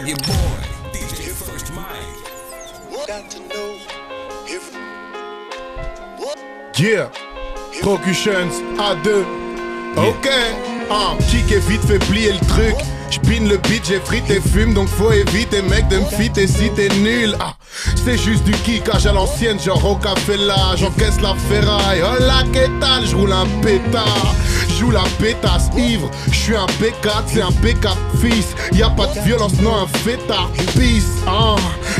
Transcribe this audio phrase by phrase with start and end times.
[0.00, 0.58] your boy,
[0.92, 3.06] DJ First Mike.
[3.06, 3.78] Got to know
[4.46, 4.72] if
[6.78, 7.10] Yeah,
[7.82, 9.24] Procutions A2.
[9.96, 10.28] Ok,
[10.90, 12.74] ah, kick et vite fait plier le truc.
[13.10, 16.88] J'pine le beat, j'ai frité fume, donc faut éviter, mec, de me fitter si t'es
[17.00, 17.36] nul.
[17.40, 17.54] Ah,
[18.02, 22.02] c'est juste du kickage à l'ancienne, genre au café là, j'encaisse la ferraille.
[22.02, 22.42] Oh la
[22.80, 24.34] tal, j'roule un pétard.
[24.82, 28.48] Joue la pétasse ivre, j'suis un P4, c'est un P4 fils.
[28.72, 30.50] Y a pas de violence, non, un fêtard.
[30.76, 31.54] Peace, ah,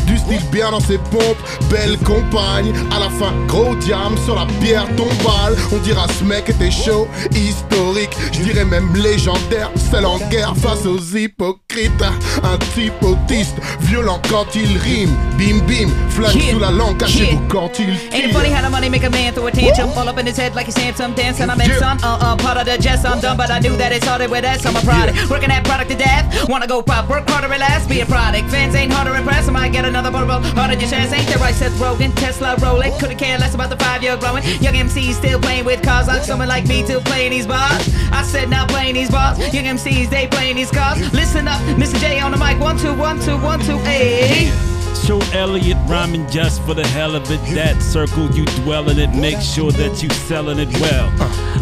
[0.05, 1.39] du style bien dans ses pompes,
[1.71, 2.73] belle compagne.
[2.91, 5.57] À la fin, gros diam sur la pierre tombale.
[5.73, 10.99] On dira ce mec était chaud, historique, j'dirais même légendaire, seul en guerre face aux
[11.17, 12.03] hypocrites.
[12.43, 15.15] Un type autiste, violent quand il rime.
[15.39, 15.89] Bim bim,
[16.35, 16.53] Yeah.
[16.53, 18.57] sous la langue, cachez-vous quand il Ain't it funny tire.
[18.57, 20.67] how the money make a man throw a tantrum all up in his head like
[20.67, 21.49] he's Samsung dancing?
[21.51, 23.05] I'm in son, uh uh, part of the jest.
[23.07, 24.65] I'm done, but I knew that it started with S.
[24.67, 25.29] I'm a product, Yeah.
[25.31, 26.49] working that product to death.
[26.49, 28.51] Wanna go pop, work harder and last, be a product.
[28.51, 29.49] Fans ain't hard to impress.
[29.49, 31.13] I might get another bubble harder your chest.
[31.13, 32.15] Ain't that right, Seth Rogen?
[32.17, 34.43] Tesla rolling, couldn't care less about the five year growing.
[34.61, 37.89] Young MCs still playing with cars, like someone like me still playing these bars.
[38.13, 39.39] I said now playing these bars.
[39.55, 40.99] Young MCs they playing these cars.
[41.13, 41.99] Listen up, Mr.
[42.01, 42.59] J on the mic.
[42.61, 43.79] One two one two one two.
[43.79, 44.72] Hey.
[44.95, 47.41] Show Elliot rhyming just for the hell of it.
[47.55, 51.11] That circle you dwell in it, make sure that you selling it well.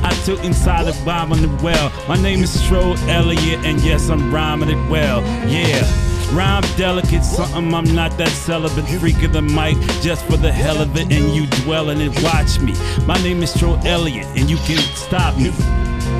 [0.04, 1.92] I took inside the of rhyming it well.
[2.08, 5.22] My name is Stro Elliot, and yes, I'm rhyming it well.
[5.48, 5.84] Yeah.
[6.32, 10.80] Rhyme delicate, something I'm not that celibate freak of the mic, just for the hell
[10.80, 12.22] of it, and you dwell in it.
[12.22, 12.74] Watch me.
[13.04, 15.50] My name is Stro Elliott, and you can stop me.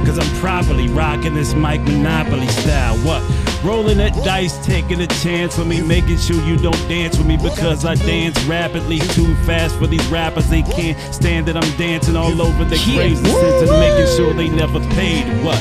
[0.05, 2.97] Cause I'm probably rocking this mic monopoly style.
[2.98, 3.50] What?
[3.62, 7.36] Rolling that dice, taking a chance on me, making sure you don't dance with me
[7.36, 10.48] because I dance rapidly too fast for these rappers.
[10.48, 12.94] They can't stand that I'm dancing all over the Yeah.
[12.97, 15.25] crazy sense and making sure they never paid.
[15.44, 15.61] What?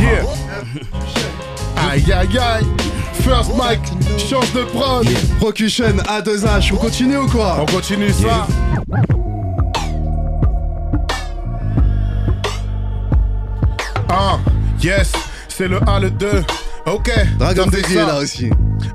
[0.00, 0.22] Yeah.
[1.76, 2.64] Aïe aïe aïe.
[3.24, 3.80] First mic,
[4.18, 5.06] change de prod.
[5.40, 8.46] Procution A2H, on continue ou quoi On continue ça.
[14.08, 14.38] Ah,
[14.80, 15.12] yes,
[15.62, 16.28] c'est le 1, le 2.
[16.86, 18.06] Ok, Dragon ça.
[18.06, 18.50] là aussi.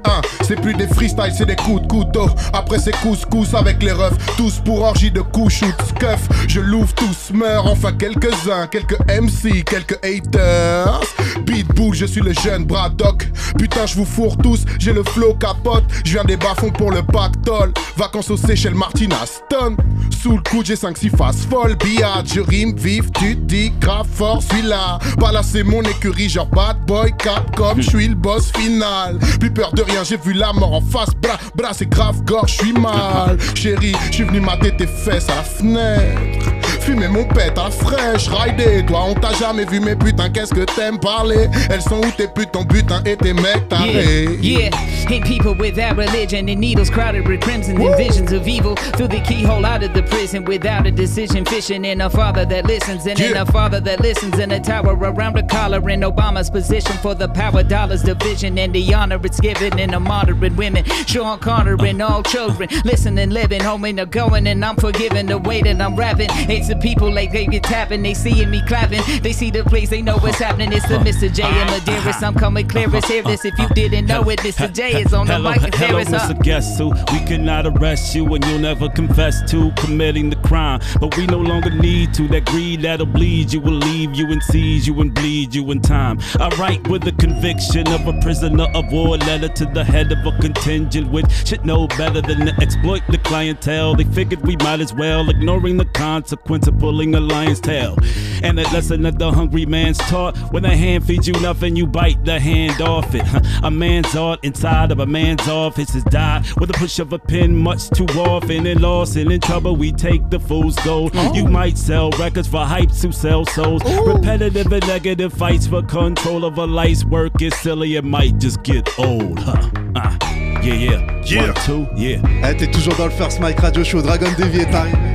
[0.05, 2.29] Hein, c'est plus des freestyles, c'est des coups de couteau.
[2.53, 6.27] Après c'est couscous avec les refs, tous pour orgie de coups, shoot, scuff.
[6.47, 11.01] Je l'ouvre, tous meurent, enfin quelques-uns, quelques MC, quelques haters.
[11.45, 13.27] Pitbull, je suis le jeune Braddock.
[13.57, 15.83] Putain, je vous fourre tous, j'ai le flow capote.
[16.03, 17.73] Je viens des bas-fonds pour le pactole.
[17.95, 19.77] Vacances aux Seychelles, Martina Stone.
[20.21, 21.75] Sous le coude, j'ai 5-6 faces folles.
[21.75, 24.99] Billard, je rime vif, tu dis grave fort, suis là.
[25.43, 29.19] C'est mon écurie, genre bad boy, Capcom, je suis le boss final.
[29.39, 31.09] Plus peur de j'ai vu la mort en face.
[31.21, 33.37] Bras, bras, c'est grave, gorge, je suis mal.
[33.55, 36.49] Chérie, je suis venu mater tes fesses à la fenêtre.
[36.81, 38.85] Fumer mon pète à fraîche, rider.
[38.85, 41.47] Toi, on t'a jamais vu, mais putain, qu'est-ce que t'aimes parler?
[41.69, 44.37] Elles sont où tes putes, ton butin et tes mecs tarés?
[44.41, 44.69] Yeah, yeah.
[45.09, 49.21] Ain't people without religion and needles crowded with crimson and visions of evil through the
[49.21, 51.45] keyhole out of the prison without a decision.
[51.45, 54.95] Fishing in a father that listens and in a father that listens in a tower
[54.95, 59.39] around the collar in Obama's position for the power dollars division and the honor it's
[59.39, 60.83] given in a modern women.
[61.05, 65.61] Sean Carter and all children listening, living, homing, or going, and I'm forgiving the way
[65.61, 66.29] that I'm rapping.
[66.31, 69.89] It's the people like they get tapping, they seeing me clapping, they see the place,
[69.89, 70.71] they know what's happening.
[70.73, 71.33] It's the Mr.
[71.33, 72.21] J and Maderas.
[72.23, 73.07] I'm coming clearest.
[73.07, 74.39] Hear this if you didn't know it.
[74.39, 74.71] Mr.
[74.71, 76.31] J is on the hello, mic and hello, Mr.
[76.31, 76.43] up.
[76.43, 80.79] Guest who we cannot arrest you and you'll never confess to committing the crime.
[80.99, 82.27] But we no longer need to.
[82.27, 85.81] That greed that'll bleed you will leave you and seize you and bleed you in
[85.81, 86.19] time.
[86.39, 90.25] I write with the conviction of a prisoner of war, letter to the head of
[90.25, 93.95] a contingent which should know better than to exploit the clientele.
[93.95, 97.97] They figured we might as well, ignoring the consequence of pulling a lion's tail.
[98.41, 101.85] And that lesson that the hungry man's taught when a hand feeds you nothing, you
[101.85, 103.23] bite the hand off it.
[103.63, 107.19] A man's art inside of a man's office is died with a push of a
[107.19, 108.65] pen much too often.
[108.65, 111.13] And lost and in trouble, we take the fool's gold.
[111.33, 113.81] You might sell records for hypes who sell souls.
[114.05, 117.95] Repetitive and negative fights for control of a life's work is silly.
[117.95, 119.69] It might just get old, huh?
[119.95, 120.17] Ah,
[120.61, 121.23] yeah, yeah.
[121.25, 121.51] Yeah.
[121.51, 122.21] One, two, yeah.
[122.43, 125.06] Eh, t'es toujours dans le First Mike Radio Show, Dragon Dévié time.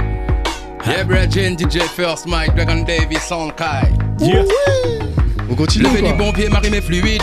[0.87, 3.89] Yeah, Brethren, DJ First Mike, Dragon Davis, Sound Kai.
[4.19, 4.43] Yeah.
[5.51, 7.23] On continue Le du bon pied, ma rime est fluide.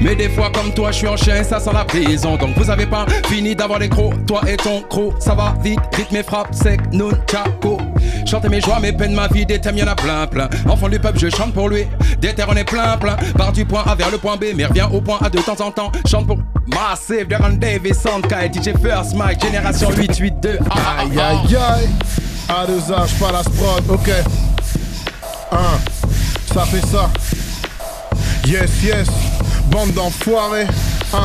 [0.00, 2.36] Mais des fois comme toi je suis en chien ça sent la prison.
[2.36, 5.78] Donc vous avez pas fini d'avoir les crocs Toi et ton croc ça va vite
[5.96, 7.78] Rythme et frappe sec non tchaco
[8.26, 10.48] Chanter mes joies mes peines ma vie Des thèmes y'en a plein plein.
[10.68, 11.86] Enfant du peuple je chante pour lui.
[12.20, 13.16] Des terres on est plein plein.
[13.36, 15.60] Part du point A vers le point B Mais reviens au point A de temps
[15.60, 15.92] en temps.
[16.08, 21.56] Chante pour Massive Darren Davis Soundkai DJ First Mike Génération 882 Ah, ah, Aïe aïe
[21.56, 21.88] aïe
[22.54, 24.10] a deux âges, pas la sprod, ok.
[25.52, 25.56] 1,
[26.52, 27.08] ça fait ça.
[28.46, 29.08] Yes, yes,
[29.70, 30.66] bande d'enfoirés.
[31.14, 31.18] 1,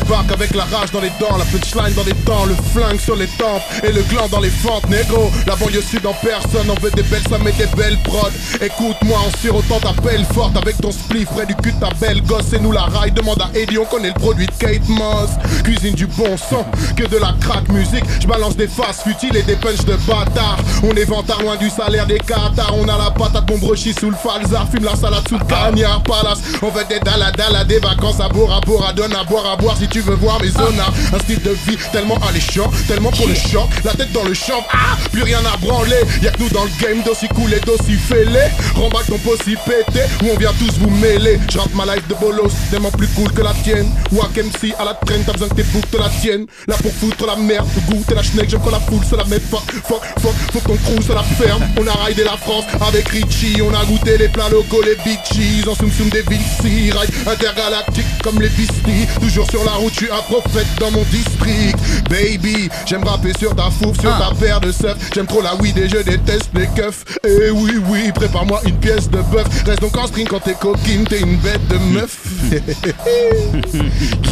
[0.00, 3.16] débarque avec la rage dans les dents, la punchline dans les dents, le flingue sur
[3.16, 5.30] les tempes et le gland dans les fentes, négro.
[5.46, 8.30] La banlieue sud en personne, on veut des belles, ça met des belles prod.
[8.60, 12.52] Écoute-moi en sirotant ta pelle forte avec ton spliff près du cul ta belle gosse.
[12.52, 15.30] Et nous la raille, demande à Eddie, on connaît le produit de Kate Moss.
[15.64, 18.04] Cuisine du bon sang, que de la crack musique.
[18.20, 20.58] Je balance des faces futiles et des punches de bâtard.
[20.82, 22.74] On est vantard loin du salaire des cathares.
[22.76, 26.42] On a la patate bombrochi sous le falzar, fume la salade sous le cagnard palace.
[26.60, 30.00] On veut des daladala, des vacances à Bora Bora, donne à boire à boire tu
[30.00, 30.90] veux voir mes zonas.
[31.12, 33.68] Un style de vie tellement alléchant, tellement pour le choc.
[33.84, 36.02] La tête dans le champ, ah, plus rien à branler.
[36.22, 38.40] Y'a que nous dans le game d'aussi coulé, d'aussi fêlé.
[38.74, 41.38] Remballe ton possible pété, où on vient tous vous mêler.
[41.50, 43.90] Je ma life de bolos, tellement plus cool que la tienne.
[44.12, 46.46] Wack MC à la traîne, t'as besoin que tes boucles te la tiennent.
[46.66, 49.16] Là pour foutre la merde, le goût et la schneck, j'aime quand la foule se
[49.16, 50.34] la met fuck, fuck, fuck.
[50.52, 51.62] Faut que ton crew se la ferme.
[51.78, 55.18] On a raidé la France avec Richie, on a goûté les plats locaux, les big
[55.32, 55.68] cheese.
[55.68, 59.06] En soum soum des Vinci, ride intergalactique comme les Beastie.
[59.20, 61.78] Toujours sur la je suis un prophète dans mon district.
[62.08, 64.96] Baby, j'aime rapper sur ta fourre, sur ta paire de seufs.
[65.14, 67.04] J'aime trop la weed et je déteste les keufs.
[67.24, 69.46] Eh oui, oui, prépare-moi une pièce de bœuf.
[69.66, 72.18] Reste donc en string quand t'es coquine, t'es une bête de meuf.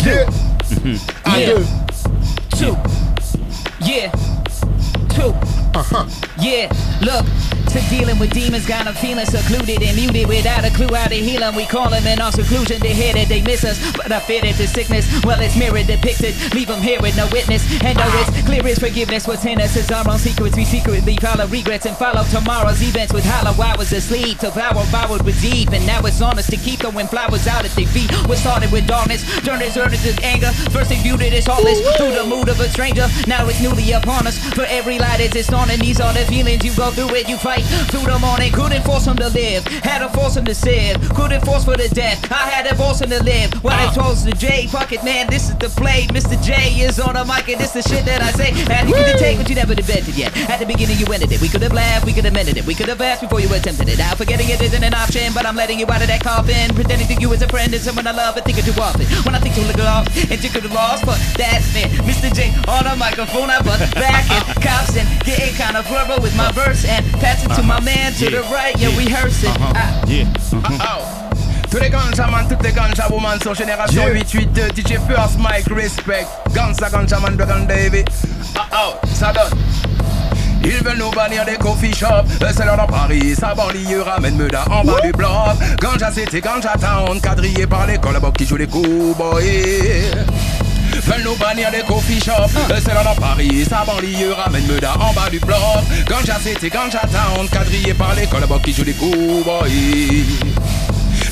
[0.04, 0.26] yeah.
[1.46, 1.64] Deux.
[2.56, 2.76] two,
[3.80, 4.10] yeah,
[5.14, 5.34] two,
[6.40, 6.68] yeah.
[7.02, 7.24] Look,
[7.72, 11.14] to dealing with demons, got them feeling secluded and muted without a clue how to
[11.14, 11.54] heal them.
[11.54, 12.80] We call them in our seclusion.
[12.80, 15.86] They hear that they miss us, but I fear that the sickness, well, it's mirrored,
[15.86, 16.34] depicted.
[16.54, 19.76] Leave them here with no witness, and though it's clear as forgiveness what's in us
[19.76, 20.56] is our own secrets.
[20.56, 24.38] We secretly follow regrets and follow tomorrow's events with hollow hours asleep.
[24.38, 27.64] To power borrowed with deep, and now it's on us to keep throwing flowers out
[27.64, 28.10] at their feet.
[28.26, 30.50] What started with darkness, turned its earth into anger.
[30.70, 33.06] First they viewed it as heartless through the mood of a stranger.
[33.26, 34.38] Now it's newly upon us.
[34.54, 37.28] For every light as it's on, and these are the feelings you go through it.
[37.28, 38.52] You fight through the morning.
[38.52, 40.98] Couldn't force him to live, had to force him to serve.
[41.14, 42.18] Couldn't force for the death.
[42.32, 43.52] I had to force him to live.
[43.62, 46.06] When I told the J, fuck it, man, this is the play.
[46.10, 46.40] Mr.
[46.42, 48.50] J is on the mic, and this the shit that I say.
[48.70, 50.36] And you could take what you never invented yet.
[50.48, 51.40] At the beginning, you ended it.
[51.40, 52.66] We could have laughed, we could have mended it.
[52.66, 53.98] We could have asked before you attempted it.
[53.98, 56.74] Now forgetting it isn't an option, but I'm letting you out of that coffin.
[56.74, 59.06] Pretending to you as a friend is someone I love and thinking too often.
[59.24, 61.90] When I think too little off and think of the loss, but that's man.
[62.08, 62.32] Mr.
[62.34, 66.36] J on the microphone, I bust back and cops and getting kind of verbal with
[66.36, 68.76] my verse and pass it to my man to the right.
[68.78, 69.50] Yeah, rehearsing.
[69.74, 70.04] Ah.
[70.06, 70.24] Yeah.
[70.52, 71.04] Oh.
[71.70, 74.12] Tous les ganja man, toutes les ganja woman sur génération Yeah.
[74.14, 78.04] 882 DJ First Mike Respect Ganja ganja man Dragon Davy
[78.56, 79.58] Oh oh, ça donne
[80.62, 84.36] Ils veulent nous bannir des coffee shops Euh, C'est l'heure dans Paris, sa banlieue ramène
[84.36, 85.28] Meda en bas du bloc
[85.82, 90.12] Ganja City, Ganja Town Quadrillé par les collabos qui jouent les cowboys
[91.06, 92.54] Veulent nous bannir des coffee shops.
[92.70, 95.58] Euh, C'est dans Paris, sa banlieue ramène Meda en bas du bloc.
[96.08, 100.24] Ganja City, Ganja Town Quadrillé par les collabos qui jouent les cowboys.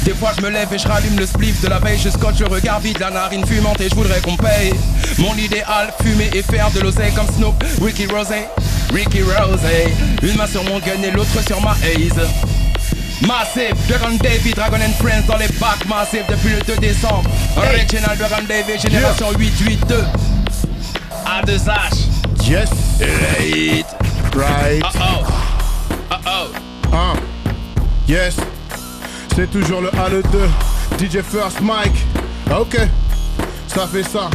[0.05, 1.99] Des fois je me lève et je rallume le spliff de la veille.
[1.99, 4.75] Je scotche, je regarde vide la narine fumante et je voudrais qu'on paye.
[5.19, 8.47] Mon idéal, fumer et faire de l'oseille comme Snoop, Ricky Rosé
[8.93, 9.95] Ricky Rosé.
[10.23, 12.29] Une main sur mon gun et l'autre sur ma haze
[13.27, 18.17] Massive, Dragon Davy, Dragon and Friends dans les bacs Massive depuis le 2 décembre Original
[18.19, 20.05] Dragon Davy, génération 882
[21.27, 22.69] A2H Yes.
[23.01, 23.87] Right
[24.35, 24.83] Right.
[24.97, 25.25] Oh oh
[26.11, 27.15] Oh oh Hein.
[28.09, 28.37] Yes.
[29.35, 31.07] C'est toujours le A le 2.
[31.07, 32.05] DJ First Mike.
[32.51, 32.77] Ok.
[33.69, 34.29] Ça fait ça.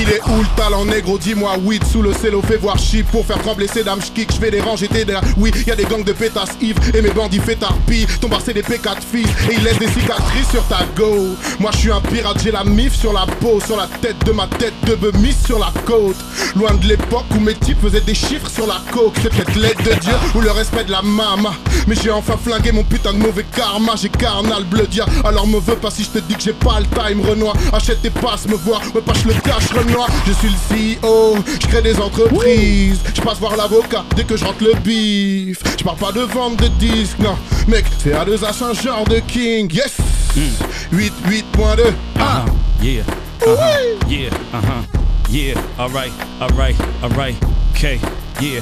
[0.00, 1.18] Il est où le talent négro?
[1.18, 3.10] Dis-moi weed sous le cello Fais voir chip.
[3.10, 5.84] Pour faire trembler ces dames J'kick, j'fais des rangs, j'étais là Oui, y a des
[5.84, 9.26] gangs de pétasses Yves Et mes bandits fait tarpille Ton bar c'est des P4 filles
[9.50, 11.34] Et ils laissent des cicatrices sur ta go.
[11.58, 14.30] Moi je suis un pirate, j'ai la mif sur la peau Sur la tête de
[14.30, 16.16] ma tête de bemise sur la côte.
[16.54, 19.14] Loin de l'époque où mes types faisaient des chiffres sur la coke.
[19.22, 21.52] C'est peut-être l'aide de Dieu ou le respect de la mama.
[21.88, 23.94] Mais j'ai enfin flingué mon putain de mauvais karma.
[23.96, 26.86] J'ai carnal bleudia Alors me veux pas si je te dis que j'ai pas le
[26.86, 27.54] time Renoir.
[27.72, 29.87] Achète tes passes, me voir, me pas je le cache Renoir
[30.26, 34.44] Je suis le CEO, je crée des entreprises Je passe voir l'avocat dès que je
[34.44, 38.74] rentre le bif Je parle pas de vente de disques, non Mec, c'est A2H un
[38.74, 39.96] genre de king, yes
[40.92, 41.12] 8,
[41.56, 42.84] 8.2 Ah, Uh-huh.
[42.84, 43.02] Yeah.
[43.46, 43.98] Uh-huh.
[44.08, 44.30] Yeah.
[44.52, 44.82] Uh-huh.
[45.30, 45.54] Yeah.
[45.78, 46.12] All right.
[46.40, 46.76] All right.
[47.02, 47.34] All right.
[47.72, 47.98] Okay.
[48.40, 48.60] Yeah.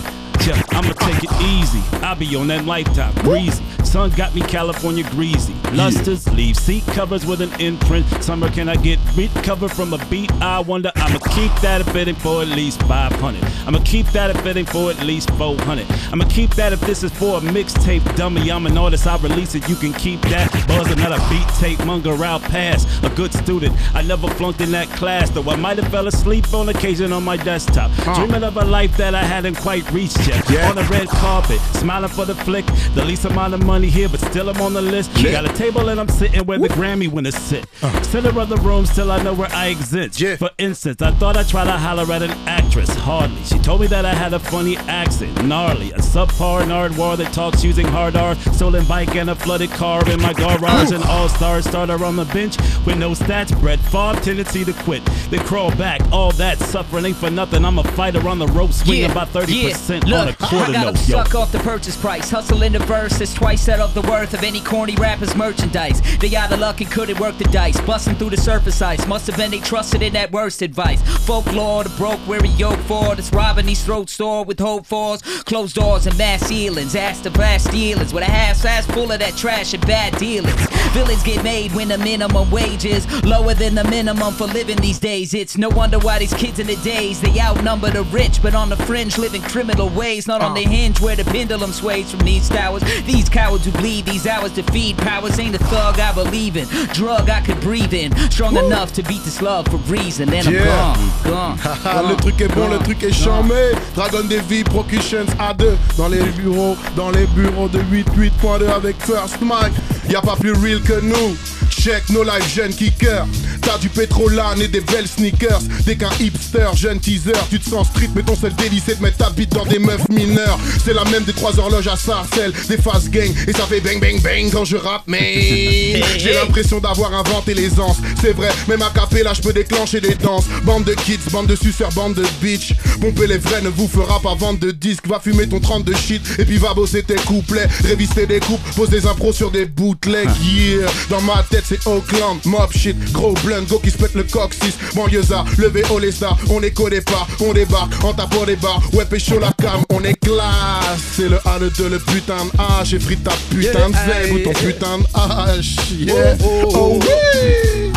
[0.76, 0.82] Yeah.
[0.82, 1.80] I'ma take it easy.
[2.04, 3.64] I be on that lifetime breezy.
[3.84, 5.54] Sun got me California greasy.
[5.72, 8.06] Lusters leave seat covers with an imprint.
[8.22, 10.30] Summer can I get beat cover from a beat?
[10.42, 10.90] I wonder.
[10.96, 13.42] I'ma keep that a it ain't for at least 500.
[13.66, 15.86] I'ma keep that a it ain't for at least 400.
[16.12, 18.50] I'ma keep that if this is for a mixtape dummy.
[18.50, 19.06] I'm an artist.
[19.06, 19.68] I release it.
[19.68, 20.52] You can keep that.
[20.66, 22.88] Buzzing at a beat tape monger out past.
[23.04, 26.52] A good student, I never flunked in that class, though I might have fell asleep
[26.52, 27.90] on occasion on my desktop.
[28.16, 30.48] Dreaming of a life that I hadn't quite reached yet.
[30.50, 30.70] Yeah.
[30.70, 32.66] On a red carpet, smiling for the flick.
[32.94, 35.12] The least amount of money here, but still I'm on the list.
[35.22, 37.66] Got a table and I'm sitting where the Grammy winners sit.
[37.82, 38.02] Uh.
[38.02, 40.20] Center of the room, still I know where I exist.
[40.20, 40.36] Yeah.
[40.36, 42.88] For instance, I thought I'd try to holler at an actress.
[42.94, 43.42] Hardly.
[43.44, 45.44] She told me that I had a funny accent.
[45.44, 45.92] Gnarly.
[45.92, 48.34] A subpar nardwar that talks using hard R.
[48.52, 50.55] Stolen bike and a flooded car in my garage.
[50.64, 53.58] An all stars starter on the bench with no stats.
[53.60, 55.04] Brett Favre tendency to quit.
[55.30, 56.00] Then crawl back.
[56.12, 57.64] All that suffering ain't for nothing.
[57.64, 60.16] I'm a fighter on the rope, swinging by 30% yeah.
[60.16, 60.96] on a Look, quarter I got note.
[60.96, 62.30] suck off the purchase price.
[62.30, 66.00] Hustle in the verse is twice that of the worth of any corny rapper's merchandise.
[66.18, 67.80] They out of luck and couldn't work the dice.
[67.82, 69.06] Busting through the surface ice.
[69.06, 71.02] Must have been they trusted in that worst advice.
[71.26, 73.14] Folklore, the broke, weary yoke for.
[73.14, 75.22] That's robbing these throat store with hope fours.
[75.44, 76.94] Closed doors and mass ceilings.
[76.94, 80.45] Ask the vast dealings with a half ass full of that trash and bad dealings.
[80.92, 84.98] Villains get made when the minimum wage is lower than the minimum for living these
[84.98, 85.34] days.
[85.34, 88.70] It's no wonder why these kids in the days they outnumber the rich, but on
[88.70, 92.48] the fringe living criminal ways, not on the hinge where the pendulum sways from these
[92.48, 92.82] towers.
[93.04, 96.66] These cowards who bleed these hours to feed powers ain't a thug I believe in,
[96.94, 100.30] drug I could breathe in, strong enough to beat this love for reason.
[100.30, 100.96] Then I'm Yeah.
[101.24, 101.58] gone, gone.
[101.84, 103.72] Ah, le truc est bon, le truc est charmé.
[103.94, 109.74] Dragon Davy, Procutions A2 dans les bureaux, dans les bureaux de 88.2 avec First Mike.
[110.08, 111.36] Y a pas plus real que nous.
[111.70, 113.26] Check nos live jeunes kickers.
[113.60, 115.60] T'as du pétrolane et des belles sneakers.
[115.84, 119.02] Dès qu'un hipster, jeune teaser, tu te sens street, mais ton seul délice c'est de
[119.02, 120.58] mettre ta bite dans des meufs mineures.
[120.84, 124.00] C'est la même des trois horloges à Sarcelles, des fast gang, et ça fait bang
[124.00, 127.98] bang bang quand je rappe, mais j'ai l'impression d'avoir inventé les anses.
[128.20, 130.46] C'est vrai, même à là je peux déclencher des danses.
[130.64, 132.74] Bande de kids, bande de suceurs, bande de bitch.
[133.00, 135.06] Pomper les vrais ne vous fera pas vendre de disques.
[135.06, 137.66] Va fumer ton 30 de shit, et puis va bosser tes couplets.
[137.84, 139.66] Révister des coupes, pose des impros sur des
[140.06, 144.22] Yeah, dans ma tête c'est Oakland, mob shit, gros blunt, go qui se pète le
[144.24, 144.76] coccyx.
[144.94, 148.80] Banlieusard, levé les stars, on écho des pas, on débarque en tapant des bars.
[148.92, 151.00] Ouais, pécho la cam, on est classe.
[151.16, 152.84] C'est le A, le 2, le putain de A.
[152.84, 155.80] J'ai pris ta putain de ou ton putain de H.
[155.98, 157.90] Yeah, oh oui.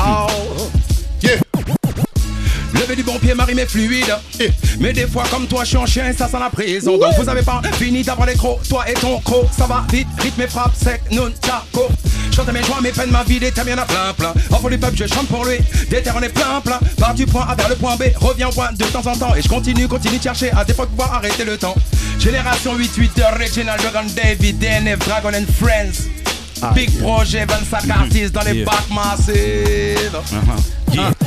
[2.96, 4.18] Du bon pied, ma rime est fluide.
[4.80, 6.98] Mais des fois, comme toi, je suis en chien, ça sent la prison.
[6.98, 9.48] Donc vous avez pas fini d'avoir les crocs, toi et ton croc.
[9.56, 11.88] Ça va vite, rythme et frappe, sec, non, taco.
[12.36, 14.34] Chante mes joies, mes peines, ma vie, des thèmes, y'en a plein, plein.
[14.50, 15.58] Enfant du peuple, je chante pour lui.
[15.90, 16.80] Des terres, on est plein, plein.
[16.98, 19.36] Part du point A vers le point B, reviens au point de temps en temps.
[19.36, 21.76] Et je continue, continue de chercher à des fois pouvoir arrêter le temps.
[22.20, 26.08] Génération 88 Original Dragon David, DNF, Dragon and Friends.
[26.74, 28.90] Big projet, 25 artistes dans les bacs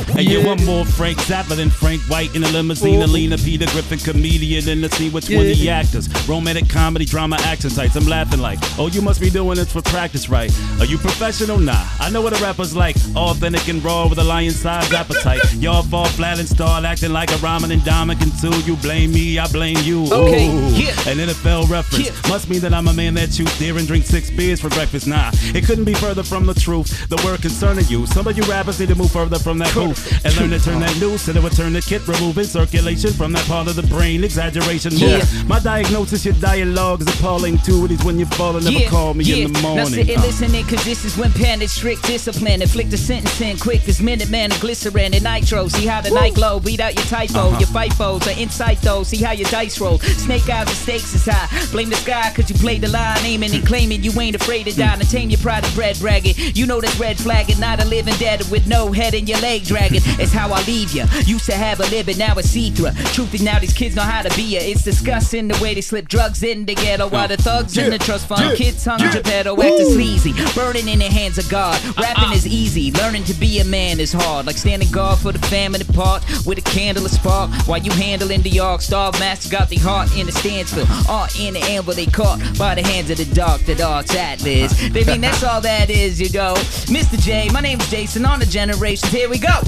[0.09, 0.19] Yeah.
[0.19, 3.01] And you want more Frank Zappa than Frank White in a limousine.
[3.01, 6.07] Alina Peter Griffin, comedian in the scene with 20 actors.
[6.27, 7.95] Romantic comedy, drama, action sites.
[7.95, 10.51] I'm laughing like, oh, you must be doing this for practice, right?
[10.79, 11.57] Are you professional?
[11.57, 11.85] Nah.
[11.99, 12.95] I know what a rapper's like.
[13.15, 15.41] Authentic and raw with a lion sized appetite.
[15.55, 18.31] Y'all fall flat and start acting like a ramen and diamond can.
[18.65, 20.03] You blame me, I blame you.
[20.11, 20.67] Okay, Ooh.
[20.75, 20.91] yeah.
[21.07, 22.29] An NFL reference Yeah.
[22.29, 25.07] must mean that I'm a man that shoots deer and drinks six beers for breakfast.
[25.07, 27.07] Nah, it couldn't be further from the truth.
[27.09, 28.05] The word concerning you.
[28.07, 29.92] Some of you rappers need to move further from that booth
[30.23, 33.45] and learn to turn that news to the return the kit, removing circulation from that
[33.45, 34.23] part of the brain.
[34.23, 35.09] Exaggeration more.
[35.09, 35.43] Yeah.
[35.45, 37.85] My diagnosis, your dialogue is appalling too.
[37.85, 39.83] It is when you fall and never call me in the morning.
[39.83, 42.61] Now sit and listen in, cause this is when panic, strict discipline.
[42.61, 45.67] Inflict a sentence in quick as minute man and glycerin and nitro.
[45.67, 47.39] See how the night glow, beat out your typo.
[47.39, 47.59] Uh-huh.
[47.59, 49.03] Your FIFOs are insight though.
[49.03, 49.99] See how your dice roll.
[49.99, 51.47] Snake eyes, the stakes is high.
[51.71, 54.75] Blame the sky cause you played the line, aiming and claiming you ain't afraid to
[54.75, 54.93] die.
[54.93, 56.35] And tame your pride and bread bragging.
[56.55, 59.63] You know that's red flagging, not a living dead with no head in your leg
[59.63, 59.82] dragging.
[59.91, 61.05] It's how I leave ya.
[61.25, 62.91] Used to have a living, now it's see-through.
[63.13, 64.59] Truth is now these kids know how to be ya.
[64.61, 67.97] It's disgusting the way they slip drugs in the ghetto while the thugs in the
[67.97, 68.41] trust fund.
[68.41, 68.55] Yeah.
[68.55, 69.11] Kids hung Yeah.
[69.11, 70.33] Geppetto, acting sleazy.
[70.55, 71.79] Burning in the hands of God.
[71.97, 72.33] Rapping uh-uh.
[72.33, 72.91] is easy.
[72.91, 74.45] Learning to be a man is hard.
[74.45, 77.51] Like standing guard for the family part with a candle a spark.
[77.67, 78.81] While you handling the arc.
[78.81, 80.85] Starved master got the heart in the standstill.
[81.09, 83.61] Art in the anvil they caught by the hands of the dark.
[83.61, 84.73] The dark's atlas.
[84.89, 86.53] They mean that's all that is, you know.
[86.87, 87.19] Mr.
[87.19, 88.25] J, my name's Jason.
[88.25, 89.59] On the generations, here we go.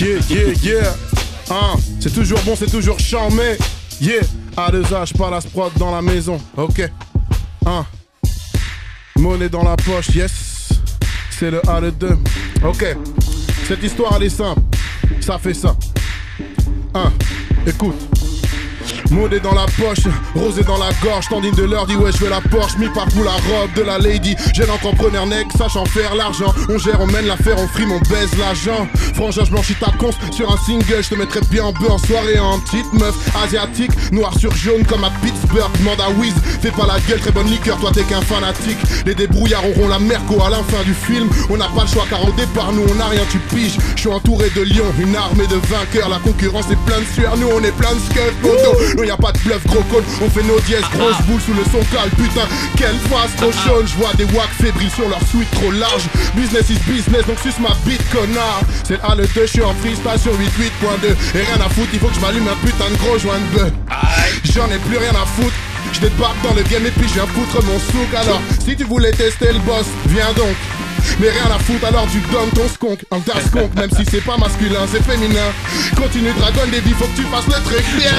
[0.00, 0.96] Yeah, yeah, yeah.
[1.50, 3.56] Hein, c'est toujours bon, c'est toujours charmé.
[4.00, 4.22] Yeah,
[4.56, 6.40] A2H, pas la prod dans la maison.
[6.56, 6.88] Ok.
[7.66, 7.84] Hein.
[9.16, 10.68] Monnaie dans la poche, yes.
[11.30, 12.18] C'est le A, le 2.
[12.64, 12.96] Ok.
[13.66, 14.62] Cette histoire, elle est simple.
[15.20, 15.76] Ça fait ça.
[16.94, 17.12] Hein.
[17.66, 18.17] Écoute.
[19.10, 22.28] Modé dans la poche, rosé dans la gorge, tandine de l'heure dit ouais je veux
[22.28, 24.36] la Porsche, mis par pour la robe de la lady.
[24.54, 26.52] Jeune entrepreneur nec, sachant faire l'argent.
[26.68, 28.86] On gère, on mène l'affaire, on frime, on baise l'agent.
[29.14, 31.98] Frangin, je blanchis ta conce sur un single, je te mettrai bien en bœuf en
[31.98, 35.70] soirée en petite meuf asiatique, noir sur jaune comme à Pittsburgh.
[35.78, 38.78] Demande à Wiz, fais pas la gueule, très bonne liqueur, toi t'es qu'un fanatique.
[39.06, 41.28] Les débrouillards auront la merco à la fin du film.
[41.48, 43.78] On n'a pas le choix car au départ nous on n'a rien, tu piges.
[43.96, 46.08] Je suis entouré de lions, une armée de vainqueurs.
[46.08, 48.97] La concurrence est plein de sueur, nous on est plein de scuff.
[48.98, 51.62] Non a pas de bluff, gros code, on fait nos dièses, grosse boule sous le
[51.70, 52.48] son cal, putain.
[52.76, 56.02] Quelle face trop chaude, je vois des wacks fébriles sur leur suite trop large.
[56.34, 58.62] Business is business, donc suce ma bite, connard.
[58.82, 61.14] C'est A, le 2, je suis en freestyle sur 88.2.
[61.36, 63.58] Et rien à foutre, il faut que je m'allume un putain de gros joint de
[63.58, 63.72] bœuf.
[64.52, 65.54] J'en ai plus rien à foutre.
[65.92, 68.84] Je débarque dans le game et puis je viens foutre mon souk Alors si tu
[68.84, 70.56] voulais tester le boss, viens donc
[71.18, 74.24] mais rien à foutre alors tu donnes ton skunk Un tas skunk même si c'est
[74.24, 75.50] pas masculin c'est féminin.
[75.96, 78.10] Continue Dragon Baby faut que tu fasses le truc bien.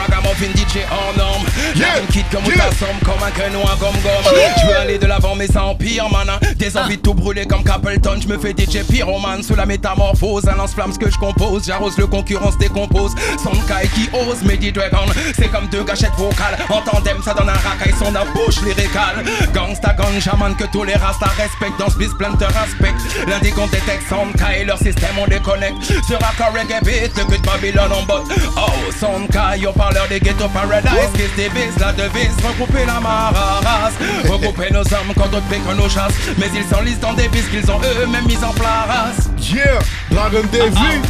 [0.00, 1.44] Ragamuffin DJ hors norme.
[1.74, 2.70] Yeah, kid comme yeah.
[2.78, 4.00] somme comme un quenouille gomme.
[4.02, 6.38] Gomme Je veux aller de l'avant mais ça empire man hein.
[6.56, 8.20] Des envies de tout brûler comme Capleton.
[8.20, 10.48] Je me fais DJ pyromane sous la métamorphose.
[10.48, 11.64] Un lance-flamme ce que je compose.
[11.66, 13.12] J'arrose le concurrence décompose.
[13.42, 15.06] Son Kai qui ose Medi Dragon.
[15.36, 16.58] C'est comme deux gâchettes vocales.
[16.68, 19.24] En tandem ça donne un racaille son bouche les récales
[19.54, 22.94] Gangsta ganja man que tous les rastas respectent Dans ce bis splinter aspect
[23.26, 25.82] Lundi qu'on détecte Soundkai Leur système on déconnecte.
[26.06, 28.30] Sur un reggae beat Le but Babylone en botte.
[28.56, 30.90] Oh Soundkai Au parleur des ghetto paradise.
[31.14, 33.94] Kiss devise la devise Regrouper la marasse
[34.28, 36.14] Regrouper nos hommes quand d'autres piquent nos chasses.
[36.38, 39.28] Mais ils s'enlisent dans des vis qu'ils ont eux-mêmes mis en place.
[39.38, 39.78] Yeah
[40.10, 41.00] Dragon Davy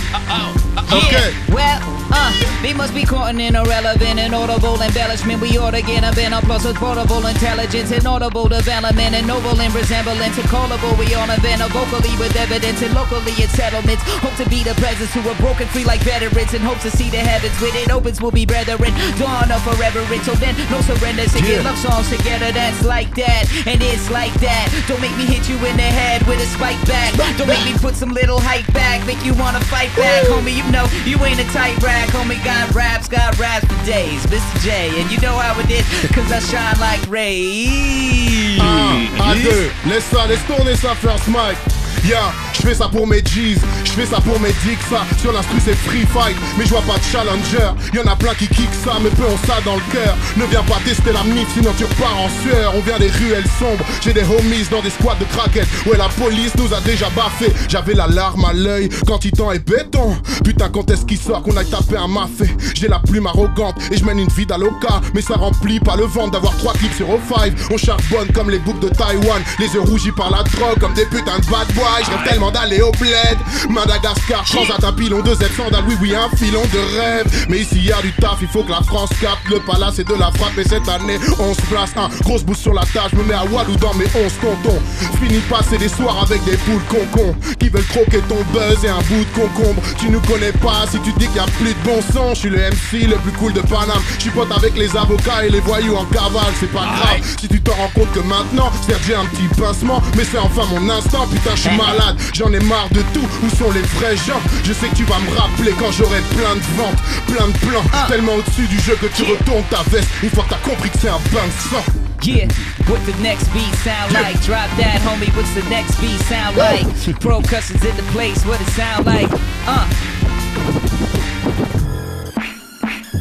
[0.93, 1.13] Ok.
[1.13, 2.31] Yeah, well, uh,
[2.63, 5.41] they must be caught in an irrelevant and audible embellishment.
[5.41, 9.59] We ought to get a banner plus with portable intelligence and audible development and noble
[9.61, 10.97] in resemblance and callable.
[10.99, 14.03] We on a banner vocally with evidence and locally in settlements.
[14.21, 17.09] Hope to be the presence who are broken free like veterans and hope to see
[17.11, 18.21] the heavens when it opens.
[18.21, 20.01] We'll be brethren, dawn of forever.
[20.11, 21.29] Until then, no surrender.
[21.29, 21.63] Sing Yeah.
[21.63, 22.51] love songs together.
[22.53, 24.69] That's like that, and it's like that.
[24.89, 27.15] Don't make me hit you in the head with a spike back.
[27.39, 29.07] Don't make me put some little hype back.
[29.07, 30.57] Make you wanna fight back, homie.
[30.57, 32.43] You know you ain't a tight rack, homie.
[32.45, 34.65] Got raps, got raps for days, Mr.
[34.65, 35.01] J.
[35.01, 38.59] And you know how it is, cause I shine like rays.
[38.61, 41.59] Un, à deux, laisse ça, laisse tourner ça First Mike
[42.07, 45.03] Yeah, je fais ça pour mes G's, je fais ça pour mes dicks, ça.
[45.21, 47.71] Sur l'instru c'est free fight, mais je vois pas de challenger.
[47.93, 50.17] Y'en a plein qui kick ça, mais peu ont ça dans le cœur.
[50.37, 52.73] Ne viens pas tester la mythe, sinon tu repars en sueur.
[52.75, 55.69] On vient des ruelles sombres, j'ai des homies dans des squads de craquettes.
[55.87, 59.67] Ouais la police nous a déjà baffé J'avais la larme à l'œil quand Titan est
[59.67, 60.17] béton.
[60.43, 62.47] Putain quand est-ce qu'il sort qu'on aille taper un mafé?
[62.75, 65.01] J'ai la plume arrogante et je mène une vie d'aloca.
[65.15, 68.59] Mais ça remplit pas le ventre d'avoir trois clips sur O5 On charbonne comme les
[68.59, 69.43] boucs de Taïwan.
[69.59, 72.81] Les yeux rougis par la drogue comme des putains de bad boys Je tellement d'aller
[72.81, 73.39] au bled.
[73.69, 77.47] Madagascar, transat un pilon de Z sandales Oui oui un filon de rêve.
[77.49, 79.49] Mais ici y a du taf, il faut que la France capte.
[79.51, 81.91] Le palace et de la frappe et cette année on se place.
[81.97, 84.81] Un Grosse bouse sur la tâche, me mets à Walou dans mes 11 tontons.
[85.21, 88.89] Fini de passer des soirs avec des poules concons Qui veulent croquer ton buzz et
[88.89, 89.83] un bout de concombre.
[89.99, 92.41] Tu nous connais pas si tu dis qu'il y a plus de bon sang Je
[92.41, 94.01] suis le MC le plus cool de Paname.
[94.17, 97.21] Je suis pote avec les avocats et les voyous en cavale C'est pas grave.
[97.39, 98.71] Si tu t'en rends compte que maintenant
[99.07, 101.27] j'ai un petit pincement mais c'est enfin mon instant.
[101.27, 104.41] Putain je suis malade, j'en ai marre de tout Où sont les vrais gens?
[104.65, 107.85] Je sais que tu vas me rappeler quand j'aurai plein de ventes Plein de plans,
[108.09, 110.99] tellement au-dessus du jeu que tu retournes ta veste Une fois que t'as compris que
[111.01, 111.85] c'est un bain de sang
[112.23, 112.49] Yeah,
[112.87, 114.21] what the next beat sound Yeah.
[114.21, 114.41] like?
[114.45, 115.31] Drop that, homie.
[115.35, 116.85] What's the next beat sound Whoa.
[116.85, 117.19] like?
[117.21, 118.45] Pro cussins in the place.
[118.45, 119.31] What it sound like?
[119.67, 119.87] Uh.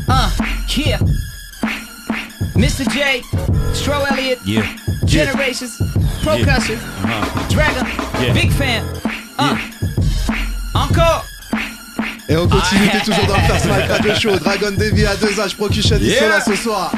[0.10, 0.30] Uh.
[0.76, 0.98] Yeah.
[2.56, 2.84] Mr.
[2.92, 3.22] J,
[3.72, 4.68] Stro Elliott, Yeah.
[5.06, 5.80] Generations,
[6.30, 6.46] Pro Yeah.
[6.60, 6.80] Cussers,
[7.50, 7.86] Dragon,
[8.22, 8.34] Yeah.
[8.34, 8.84] Big Fan.
[9.40, 9.56] Uh.
[10.76, 11.26] Encore.
[12.28, 14.38] Et on continue, t'es toujours dans le First Mike Radio Show.
[14.38, 16.30] Dragon Davy à 2H, Procution, ils sont Yeah.
[16.30, 16.92] là ce soir.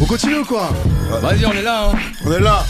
[0.00, 0.72] On continue ou quoi?
[1.20, 2.64] Vas-y on est là hein On est là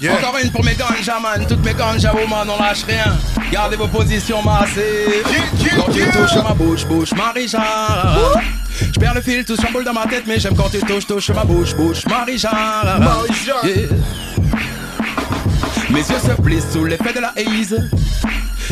[0.00, 0.14] Yeah.
[0.18, 3.16] Encore une pour mes ganja man, toutes mes ganja woman, on lâche rien.
[3.54, 5.22] Gardez vos positions massives.
[5.76, 7.62] Quand tu touches ma bouche, bouche, Marie-Jeanne.
[8.92, 11.30] Je perds le fil, tout chamboule dans ma tête, mais j'aime quand tu touches, touches
[11.30, 13.08] ma bouche, bouche, Marie-Jeanne.
[15.88, 17.76] Mes yeux se plissent sous l'effet de la haze.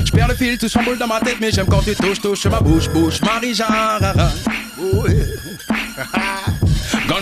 [0.04, 2.46] Je perds le fil, tout chamboule dans ma tête, mais j'aime quand tu touches, touches
[2.46, 4.12] ma bouche, bouche, Marie-Jeanne.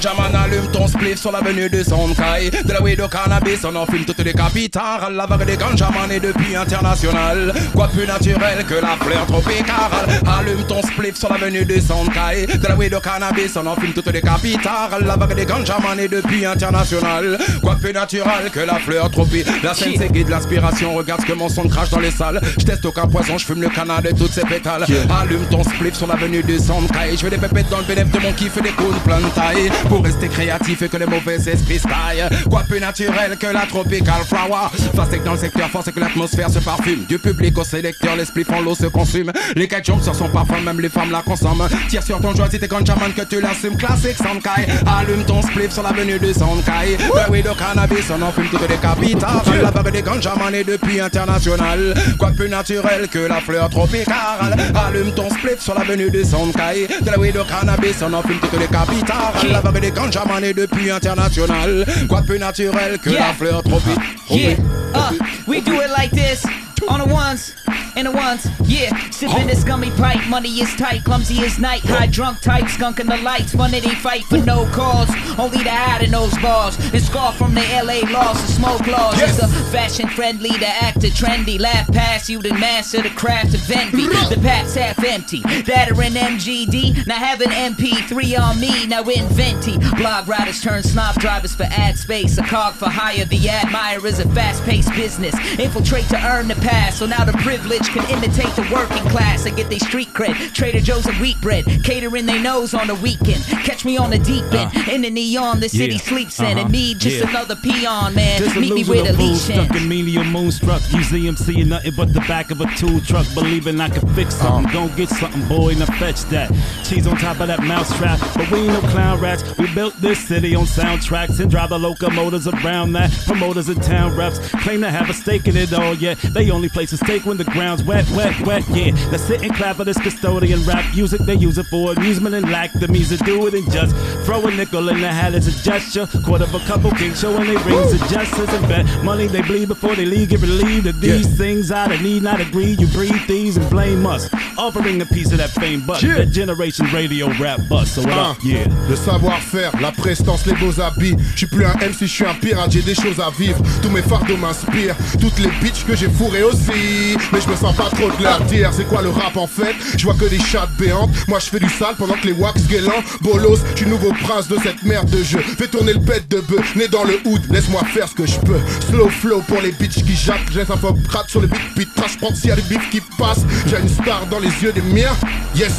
[0.01, 2.51] Ganjaman allume ton spliff sur l'avenue de Sonkai.
[2.65, 5.13] De la weed au cannabis, on en fume toutes les capitales.
[5.15, 10.23] La vague des Ganjaman est depuis international Quoi de plus naturel que la fleur tropicale?
[10.27, 12.47] Allume ton spliff sur l'avenue de Sonkai.
[12.47, 15.05] De la weed au cannabis, on en fume toutes les capitales.
[15.05, 19.53] La vague des Ganjaman est depuis international Quoi de plus naturel que la fleur tropicale
[19.63, 22.41] La scène c'est guide l'inspiration, regarde ce que mon son crache dans les salles.
[22.59, 24.87] Je teste aucun poison, je fume le canard de toutes ses pétales.
[25.21, 27.19] Allume ton spliff sur l'avenue de Sonkai.
[27.19, 29.21] Je veux des pépettes dans le bénéfice de mon kiff et des coups de plein
[29.21, 32.29] de taille Pour rester créatif et que les mauvais esprits se taillent.
[32.49, 34.69] Quoi plus naturel que la tropical flower.
[35.11, 37.07] Que dans le secteur, force que l'atmosphère se parfume.
[37.09, 39.33] Du public au sélecteur, l'esprit en l'eau se consume.
[39.57, 41.69] Les jumpent sur son parfum, même les femmes la consomment.
[41.89, 43.77] Tire sur ton joint si t'es jaman que tu l'assumes.
[43.77, 48.31] Classique Sonkai Allume ton spliff sur l'avenue de Sonkai Le weed au cannabis, on en
[48.31, 49.43] fume toutes les capitales.
[49.61, 54.55] La vague des ganjaman est depuis international Quoi plus naturel que la fleur tropicale.
[54.87, 58.39] Allume ton spliff sur l'avenue de Sonkai De la weed au cannabis, on en fume
[58.39, 59.51] toutes les capitales.
[59.51, 63.29] La vague des ganjaman est depuis international Quoi de plus naturel que Yeah.
[63.29, 64.05] la fleur tropicale?
[64.31, 64.55] Yeah,
[64.95, 65.13] uh,
[65.49, 66.45] we do it like this.
[66.89, 67.55] On the ones
[67.97, 69.11] and the ones, yeah.
[69.11, 71.83] Sipping this gummy pipe, money is tight, clumsy as night.
[71.83, 73.55] High drunk type, skunking the lights.
[73.55, 76.77] Funny they fight for no cause, only to hide in those bars.
[76.93, 79.21] And scar from the LA laws, the smoke laws.
[79.21, 81.59] It's a fashion friendly, the actor trendy.
[81.59, 84.07] Laugh past you, then master the craft of envy.
[84.07, 87.07] The paps half empty, that are in MGD.
[87.07, 89.79] Now have an MP3 on me, now inventi.
[89.97, 92.39] Blog writers turn snob drivers for ad space.
[92.39, 95.35] A cog for hire, the admirer is a fast paced business.
[95.59, 99.57] Infiltrate to earn the pass, so now the privilege can imitate the working class and
[99.57, 100.35] get they street cred.
[100.55, 103.43] Trader Joe's and wheat bread, catering they nose on the weekend.
[103.65, 106.61] Catch me on the deep end, in the neon the city yeah, sleeps in, uh-huh,
[106.61, 107.29] and me just yeah.
[107.29, 108.39] another peon, man.
[108.39, 110.83] Just Meet me loser, where the the fool leash stuck in menial moonstruck.
[110.93, 113.27] I'm seeing nothing but the back of a tool truck.
[113.35, 114.73] Believing I can fix something.
[114.73, 116.51] Gon' get something, boy, now fetch that.
[116.85, 118.19] Cheese on top of that mousetrap.
[118.35, 119.43] But we ain't no clown rats.
[119.59, 123.11] We built this city on soundtracks and drive the locomotives around that.
[123.27, 126.15] Promoters and town reps claim to have a stake in it all, yeah.
[126.15, 128.91] They only place a stake when the ground's wet, wet, wet, yeah.
[129.11, 131.21] Now sit and clap for this custodian rap music.
[131.21, 133.95] They use it for amusement and lack the means to do it and just
[134.27, 136.07] throw a nickel in the hat as a gesture.
[136.25, 139.69] Quarter of a couple kings showing they rings of justice and bet money they bleed
[139.69, 140.31] before they leave.
[140.31, 142.73] Get relieved of these things out of need, not agree.
[142.79, 144.29] You breathe these and blame us.
[144.59, 146.15] Offering a piece of that fame, but Yeah.
[146.17, 147.95] that generation radio rap bust.
[147.95, 148.39] So what Ah, up?
[148.43, 148.67] Yeah.
[148.89, 151.17] Le savoir-faire, la prestance, les beaux habits.
[151.33, 153.63] Je suis plus un MC, je suis un pirate, j'ai des choses à vivre.
[153.83, 157.17] Tous mes fardeaux m'inspirent, toutes les bitches que j'ai fourrées aussi.
[157.33, 159.75] Mais je me sens pas trop de leur dire, c'est quoi le rap en fait?
[159.97, 162.67] Je vois que des chattes béantes, moi je fais du sale pendant que les wax
[162.67, 163.03] guélants.
[163.21, 165.41] Bolos, suis nouveau prince de cette merde de jeu.
[165.41, 168.39] Fais tourner le bête de bœuf, né dans le hood, laisse-moi faire ce que je
[168.41, 168.61] peux.
[168.89, 171.95] Slow flow pour les bitches qui jappent, laisse un faux crate sur le beat, beat
[171.95, 172.57] trash, prends s'il y a
[172.91, 173.45] qui passent.
[173.67, 175.13] J'ai une star dans les yeux des miens,
[175.55, 175.73] yes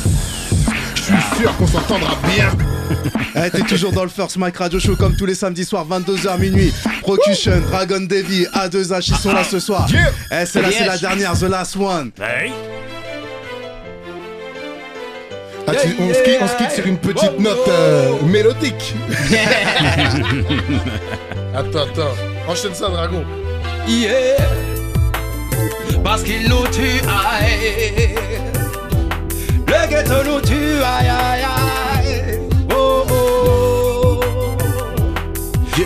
[1.12, 2.50] suis sûr qu'on s'entendra bien.
[3.34, 6.38] Eh, T'es toujours dans le First Mike Radio Show comme tous les samedis soirs, 22h
[6.38, 6.74] minuit.
[7.02, 9.88] Procution, Dragon Davy, A2H, ils sont là ce soir.
[9.90, 10.12] Yeah.
[10.42, 12.12] Eh, c'est là, c'est la dernière, The Last One.
[12.20, 12.52] Hey.
[15.66, 18.94] Ah, tu- on, se quitte, sur une petite note euh, mélodique.
[21.56, 22.16] attends, attends.
[22.50, 23.24] Enchaîne ça, Dragon.
[23.88, 24.36] Yeah.
[26.04, 27.00] Parce qu'il nous tue,
[29.72, 29.82] aïe.
[29.82, 31.71] Le ghetto nous tue, aïe, aïe, aïe.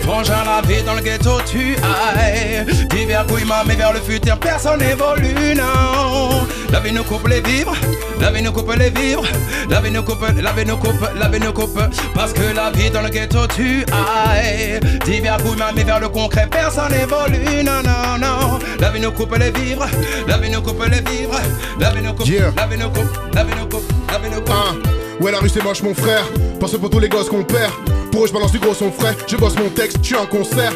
[0.02, 2.64] Frangin la vie dans le ghetto tue, aïe.
[2.90, 6.46] Divers couillements, mais vers le futur, personne n'évolue, non.
[6.70, 7.74] La vie nous coupe les vivres,
[8.20, 9.24] la vie nous coupe les vivres,
[9.70, 11.80] la vie nous coupe, la vie nous coupe, la vie nous coupe.
[12.14, 14.78] Parce que la vie dans le ghetto tue, aïe.
[15.04, 18.58] Divers couillements, mais vers le concret, personne n'évolue, non, non, non.
[18.78, 19.86] La vie nous coupe les vivres,
[20.28, 21.40] la vie nous coupe les vivres,
[21.80, 22.52] la vie nous coupe, Yeah.
[22.56, 24.50] la vie nous coupe, la vie nous coupe, la vie nous coupe.
[24.50, 24.95] Hein.
[25.20, 26.24] Ouais, la rue c'est moche, mon frère.
[26.60, 27.72] Pense pour tous les gosses qu'on perd.
[28.12, 29.16] Pour eux, je balance du gros son frais.
[29.26, 30.72] Je bosse mon texte, je suis en concert.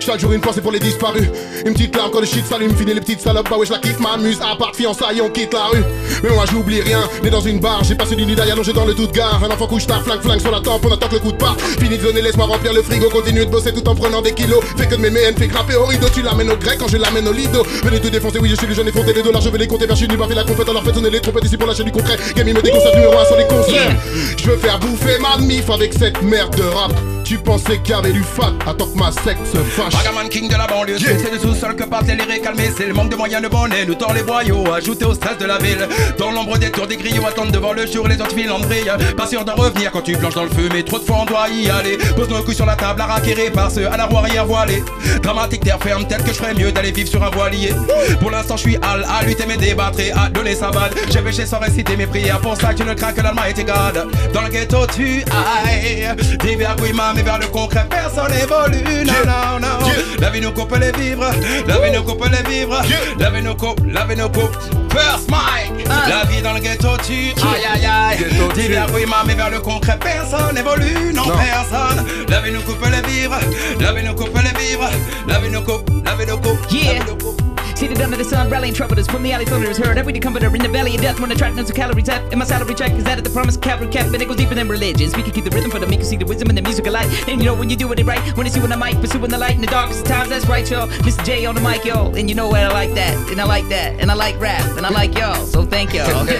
[0.00, 1.28] Chaque jour, une pensée pour les disparus.
[1.64, 2.74] Une petite larme quand le shit s'allume.
[2.74, 3.48] Fini les petites salopes.
[3.48, 4.38] Bah ouais, je la kiffe, m'amuse.
[4.40, 5.84] À part fiançailles, on quitte la rue.
[6.22, 7.00] Mais moi, j'oublie rien.
[7.22, 9.42] Né dans une barre, j'ai passé du nid allongé dans le tout gare.
[9.42, 10.84] Un enfant couche tard, flingue, flingue sur la tempe.
[10.86, 11.56] On attend que le coup de part.
[11.80, 13.08] Fini de donner, laisse-moi remplir le frigo.
[13.08, 14.62] Continue de bosser tout en prenant des kilos.
[14.76, 16.08] Fait que de m'aimer, elle me fait grapper au rideau.
[16.12, 17.64] Tu l'amènes au grec quand je l'amène au lido.
[17.82, 19.12] Venez tout défoncer, oui, je suis le jeune effronté.
[19.12, 20.68] Les dollars, je vais les compter vers chez pas fait la compète.
[20.68, 22.16] Alors faites sonner les trompettes ici pour lâcher du concret.
[22.36, 23.96] Game, il me déconcerte numéro 1 sur les concerts.
[24.36, 26.92] Je veux faire bouffer ma mif avec cette merde de rap.
[27.24, 29.40] Tu pensais qu'il y avait du fat, attends que ma secte.
[29.84, 29.94] Vache.
[29.94, 31.18] Vagaman king de la banlieue, Yeah.
[31.18, 32.70] c'est le sous-sol que partent les lyriques calmés.
[32.76, 35.46] C'est le manque de moyens de bonnet, nous tord les boyaux, ajouté au stress de
[35.46, 35.86] la ville.
[36.18, 38.90] Dans l'ombre des tours des grillots, attendent devant le jour, les autres filent en brille.
[39.16, 41.24] Pas sûr d'en revenir quand tu planches dans le feu, mais trop de fois on
[41.26, 41.98] doit y aller.
[42.16, 43.20] Pose nos couilles sur la table, à
[43.50, 44.82] par ceux à la roue arrière voilée.
[45.22, 47.72] Dramatique terre ferme, peut-être que je ferais mieux d'aller vivre sur un voilier.
[48.20, 50.90] Pour l'instant, je suis hal à lutter mes débattre et à donner sa balle.
[51.10, 54.08] J'ai péché sans réciter mes prières, pour ça que tu ne crains que l'Almighty God.
[54.32, 56.08] Dans le ghetto, tu ailles.
[56.42, 59.04] Des vers Guima, mais vers le concret, personne évolue.
[59.04, 59.73] Non, non, non.
[60.20, 61.30] La vie nous coupe les vivres,
[61.66, 62.80] la vie nous coupe les vivres,
[63.18, 64.56] la vie nous coupe, la vie nous coupe.
[64.92, 66.08] First Mike, Ah.
[66.08, 68.18] la vie dans le ghetto tu, aïe aïe aïe.
[68.18, 68.72] Ghetto Dis tue.
[68.72, 72.06] vers oui, mais vers le concret, personne évolue, non, personne.
[72.28, 73.38] La vie nous coupe les vivres,
[73.80, 74.88] la vie nous coupe les vivres,
[75.28, 77.40] la vie nous coupe, la vie nous coupe, la vie nous coupe.
[77.74, 79.98] Seated under the sun, rallying troublers from the alley thunders heard.
[79.98, 82.22] Every comforter in the belly of death when the track knows the calories at.
[82.30, 84.54] And my salary check is that of the promise cavalry cap, and it goes deeper
[84.54, 85.10] than religion.
[85.16, 86.86] We can keep the rhythm for the meek, you see the wisdom and the music
[86.86, 87.08] alike.
[87.28, 89.30] And you know when you're doing it right, when it's you on the mic, pursuing
[89.30, 90.88] the light in the darkest times, that's right, y'all.
[90.88, 91.24] Mr.
[91.24, 92.12] J on the mic, yo.
[92.14, 94.64] And you know what I like that, and I like that, and I like rap,
[94.76, 95.44] and I like y'all.
[95.46, 96.26] So thank y'all.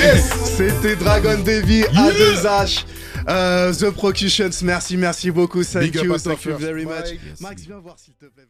[0.00, 2.84] Yes, c'était Dragon Davy A2H.
[3.28, 5.62] Euh, The Procutions, merci, merci beaucoup.
[5.62, 7.10] Thank Big you, thank you Surfer very much.
[7.10, 7.40] Mike.
[7.40, 8.46] Max, viens voir s'il te plaît.